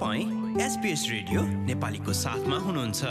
[0.00, 3.04] तपाईँ SBS radio नेपालीको साथमा हुनुहुन्छ।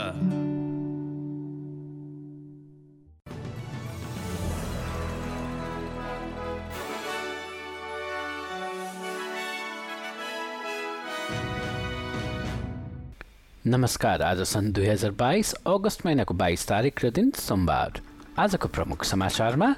[13.66, 18.00] नमस्कार आज सन् दुई हजार बाइस अगस्त महिनाको बाइस तारिक र दिन सोमबार।
[18.38, 19.74] आजको प्रमुख समाचारमा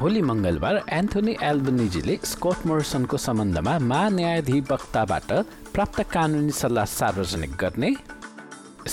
[0.00, 5.32] भोलि मङ्गलबार एन्थोनी एल्बनिजीले स्कट मोर्सनको सम्बन्धमा महान्यायाधिवक्ताबाट
[5.74, 7.90] प्राप्त कानुनी सल्लाह सार्वजनिक गर्ने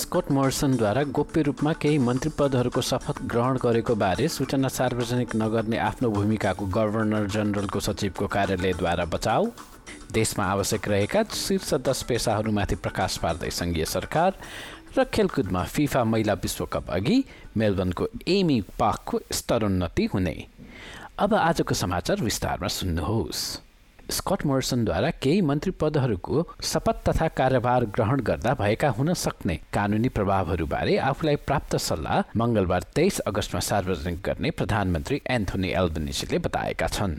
[0.02, 6.09] स्कट मोर्सनद्वारा गोप्य रूपमा केही मन्त्री पदहरूको शपथ ग्रहण गरेको बारे सूचना सार्वजनिक नगर्ने आफ्नो
[6.18, 9.46] भूमिकाको गभर्नर जनरलको सचिवको कार्यालयद्वारा बचाउ।
[10.13, 14.35] देशमा आवश्यक रहेका शीर्ष दस पेसाहरूमाथि प्रकाश पार्दै सङ्घीय सरकार
[14.98, 17.24] र खेलकुदमा फिफा महिला विश्वकप अघि
[17.58, 20.35] मेलबर्नको एमी पाकको स्तरोन्नति हुने।
[21.20, 23.39] अब आजको समाचार विस्तारमा सुन्नुहोस्।
[24.13, 30.98] स्कट मोर्सनद्वारा केही मन्त्री पदहरूको शपथ तथा कार्यभार ग्रहण गर्दा भएका हुन सक्ने कानुनी प्रभावहरूबारे
[31.07, 37.18] आफूलाई प्राप्त सल्लाह मङ्गलबार तेइस अगस्तमा सार्वजनिक गर्ने प्रधानमन्त्री एन्थोनी एल्बनिसीले बताएका छन्।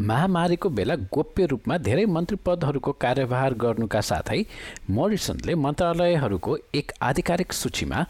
[0.00, 4.44] महामारीको बेला गोप्य रूपमा धेरै मन्त्री पदहरूको कार्यभार गर्नुका साथै
[4.90, 8.06] मोरिसनले मन्त्रालयहरूको एक आधिकारिक सूचीमा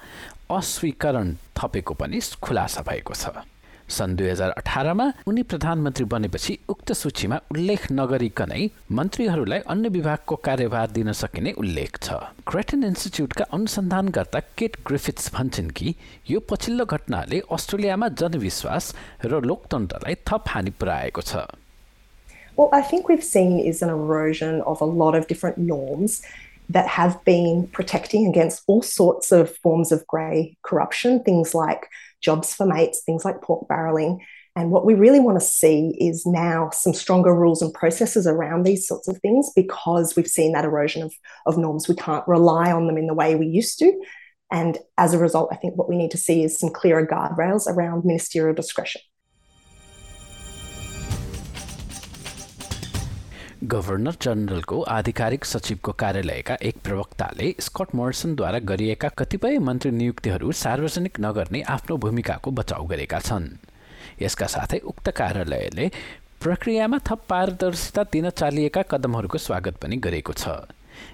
[0.50, 3.44] अस्वीकरण थपेको पनि खुलासा भएको छ।
[3.97, 8.62] सन् दुई हजार अठारमा उनी प्रधानमन्त्री बनेपछि उक्त सूचीमा उल्लेख नगरिकनै
[8.98, 12.20] मन्त्रीहरूलाई अन्य विभागको कार्यभार दिन सकिने उल्लेख छ।
[12.51, 15.95] क्रेटन इन्स्टिच्युटका अनुसन्धानकर्ता केट ग्रिफिट्स भन्छन् कि
[16.31, 21.45] यो पछिल्लो घटनाले अस्ट्रेलियामा जनविश्वास र लोकतन्त्रलाई थप हानि पुर्याएको छ।
[22.56, 26.23] Well, I think we've seen is an erosion of a lot of different norms
[26.75, 31.89] that have been protecting against all sorts of forms of grey corruption, things like
[32.25, 34.19] jobs for mates, things like pork barreling.
[34.56, 38.62] And what we really want to see is now some stronger rules and processes around
[38.62, 41.12] these sorts of things because we've seen that erosion of,
[41.47, 41.89] of norms.
[41.89, 43.92] We can't rely on them in the way we used to.
[44.52, 47.67] And as a result, I think what we need to see is some clearer guardrails
[47.67, 49.01] around ministerial discretion.
[53.63, 61.63] Governor जनरलको आधिकारिक सचिवको कार्यालयका एक प्रवक्ताले Scott मोर्सनद्वारा गरिएका कतिपय मन्त्री नियुक्तिहरू सार्वजनिक नगर्ने
[61.63, 63.48] आफ्नो भूमिकाको बचाउ गरेका छन्।
[64.23, 65.91] यसका साथै उक्त कार्यालयले
[66.42, 70.48] प्रक्रियामा थप पारदर्शिता दिन चालिएका कदमहरूको स्वागत पनि गरेको छ।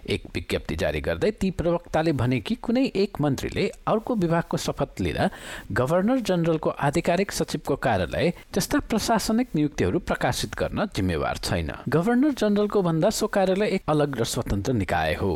[0.06, 5.28] एक विज्ञप्ति जारी गर्दै ती प्रवक्ताले भने कि कुनै एक मन्त्रीले अर्को विभागको शपथ लिँदा
[5.72, 13.10] गभर्नर जनरलको आधिकारिक सचिवको कार्यालय जस्ता प्रशासनिक नियुक्तिहरू प्रकाशित गर्न जिम्मेवार छैन। गभर्नर जनरलको भन्दा
[13.10, 15.32] सो कार्यालय एक अलग र स्वतन्त्र निकाय हो।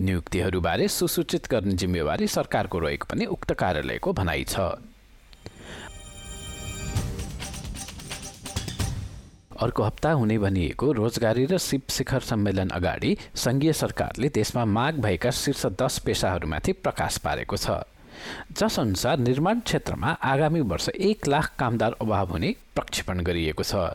[0.00, 4.60] नियुक्तिहरूबारे सुसूचित गर्ने जिम्मेवारी सरकारको रहेको पनि उक्त कार्यालयको भनाइ छ।
[9.58, 15.30] अर्को हप्ता हुने भनिएको रोजगारी र सिप शिखर सम्मेलन अगाडि सङ्घीय सरकारले देशमा माग भएका
[15.34, 17.82] शीर्ष दस पेसाहरूमाथि प्रकाश पारेको छ।
[18.50, 23.94] जसअनुसार निर्माण क्षेत्रमा आगामी वर्ष एक लाख कामदार अभाव हुने प्रक्षेपण गरिएको छ।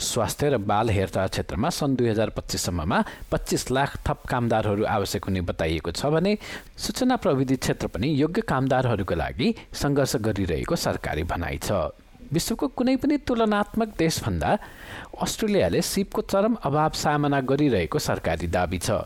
[0.00, 5.40] स्वास्थ्य र बाल हेरचाह क्षेत्रमा सन् दुई हजार पच्चिससम्ममा पच्चिस लाख थप कामदारहरू आवश्यक हुने
[5.44, 6.36] बताइएको छ भने
[6.76, 11.70] सूचना प्रविधि क्षेत्र पनि योग्य कामदारहरूको लागि सङ्घर्ष गरिरहेको सरकारी भनाइ छ।
[12.32, 14.50] विश्वको कुनै पनि तुलनात्मक देशभन्दा
[15.26, 19.00] अस्ट्रेलियाले सिपको चरम अभाव सामना गरिरहेको सरकारी दावी छ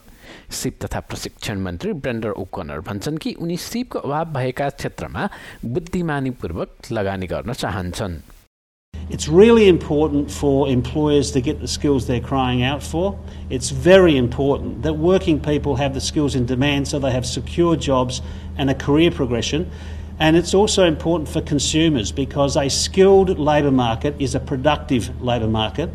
[0.60, 5.28] सिप तथा प्रशिक्षण मन्त्री ब्रेन्डर ओकनर भन्छन् कि उनी सिपको अभाव भएका क्षेत्रमा
[5.64, 8.20] बुद्धिमानीपूर्वक लगानी गर्न चाहन्छन्
[9.10, 13.18] It's really important for employers to get the skills they're crying out for.
[13.50, 17.76] It's very important that working people have the skills in demand so they have secure
[17.76, 18.22] jobs
[18.56, 19.70] and a career progression.
[20.19, 25.47] And it's also important for consumers because a skilled labour market is a productive labour
[25.47, 25.89] market.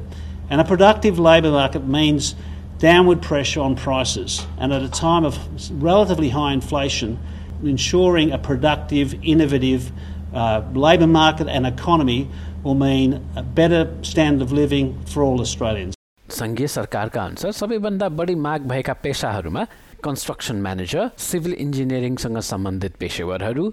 [0.48, 2.34] And a productive labour market means
[2.78, 4.46] downward pressure on prices.
[4.58, 5.38] And at a time of
[5.82, 7.18] relatively high inflation,
[7.62, 9.92] ensuring a productive, innovative
[10.32, 12.28] uh, labour market and economy
[12.62, 15.94] will mean a better standard of living for all Australians.
[16.30, 19.62] सङ्घीय सरकारका अनुसार सबैभन्दा बढी माग भएका पेसाहरूमा
[20.04, 23.64] construction manager civil इन्जिनियरिङसँग सम्बन्धित पेसेवरहरू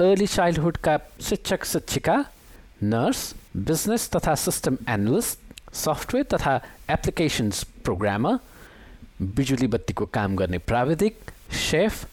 [0.00, 0.96] अर्ली चाइल्डहुडका
[1.26, 2.14] शिक्षक शिक्षिका
[2.84, 3.20] नर्स
[3.68, 6.54] बिजनेस तथा सिस्टम एनालिस्ट सफ्टवेयर तथा
[6.90, 8.36] एप्लिकेसन्स प्रोग्रामर
[9.38, 12.04] बिजुली बत्तीको काम गर्ने प्राविधिक सेफ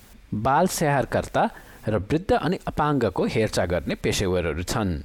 [0.47, 1.43] बाल स्याहारकर्ता
[1.89, 4.95] र वृद्ध अनि अपाङ्गको हेरचाह गर्ने पेसेवरहरू छन्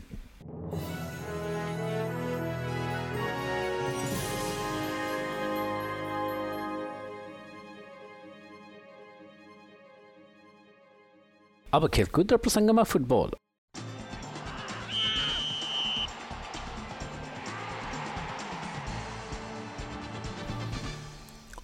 [11.74, 13.36] अब खेलकुद र प्रसङ्गमा फुटबल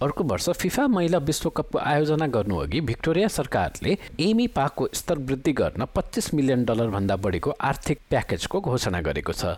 [0.01, 6.33] अर्को वर्ष फिफा महिला विश्वकपको आयोजना गर्नुअघि भिक्टोरिया सरकारले एमी पाकको स्तर वृद्धि गर्न पच्चिस
[6.33, 9.57] मिलियन डलरभन्दा बढीको आर्थिक प्याकेजको घोषणा गरेको छ।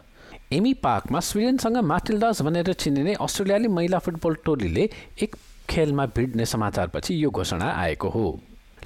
[0.53, 4.89] एमी पार्कमा स्विडेनसँग माटिल्डास भनेर चिनिने अस्ट्रेलियाली महिला फुटबल टोलीले
[5.23, 5.35] एक
[5.69, 8.27] खेलमा भिड्ने समाचारपछि यो घोषणा आएको हो।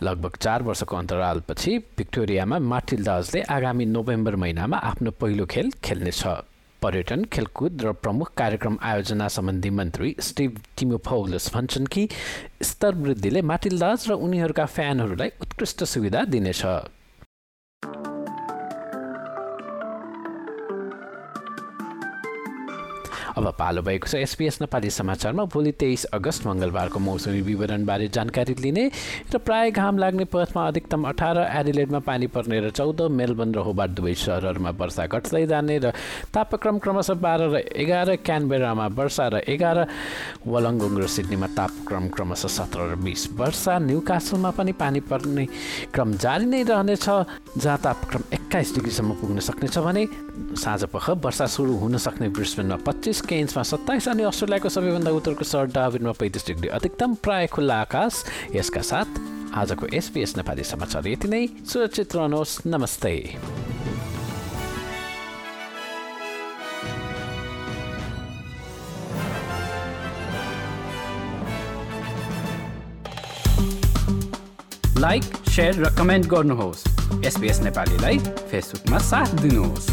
[0.04, 6.24] लगभग चार वर्षको अन्तरालपछि भिक्टोरियामा माटिल्डाजले आगामी नोभेम्बर महिनामा आफ्नो पहिलो खेल खेल्नेछ।
[6.82, 12.08] पर्यटन खेलकुद र प्रमुख कार्यक्रम आयोजना सम्बन्धी मन्त्री स्टिभ टिमोफौलस भन्छन् कि
[12.62, 16.66] स्तर वृद्धिले माटिल्दाज र उनीहरूका फ्यानहरूलाई उत्कृष्ट सुविधा दिनेछ।
[23.42, 28.86] अब पालो भएको छ एसपिएस नेपाली समाचारमा। भोलि तेइस अगस्त मङ्गलबारको मौसमी विवरणबारे जानकारी लिने
[29.34, 33.90] र प्राय घाम लाग्ने पथमा अधिकतम अठार एडिलेडमा पानी पर्ने र चौध मेलबर्न र होबार
[33.98, 35.90] दुवै सहरहरूमा वर्षा घट्दै जाने र
[36.30, 39.78] तापक्रम क्रमशः बाह्र र एघार क्यानबेरामा वर्षा र एघार
[40.46, 45.46] वलङ्गुङ र सिडनीमा तापक्रम क्रमशः सत्र र बिस। वर्षा न्यु कासलमा पनि पानी पर्ने
[45.90, 47.10] क्रम जारी नै रहनेछ
[47.58, 50.06] जहाँ तापक्रम एक्काइस डिग्रीसम्म पुग्न सक्नेछ भने
[50.62, 55.66] साँझ पख वर्षा सुरु हुन सक्ने ब्रिस्बेनमा पच्चिस केन्समा सत्ताइस अनि अस्ट्रेलियाको सबैभन्दा उत्तरको सहर
[55.72, 58.24] डाविनमा पैँतिस डिग्री अधिकतम प्राय खुल्ला आकाश
[58.56, 59.10] यसका साथ
[59.56, 63.14] आजको एसपिएस नेपाली समाचार यति नै। सुरक्षित रहनुहोस्। नमस्ते।
[75.00, 76.84] लाइक सेयर र कमेन्ट गर्नुहोस्।
[77.26, 78.18] एसपिएस नेपालीलाई
[78.52, 79.90] फेसबुकमा साथ दिनुहोस्।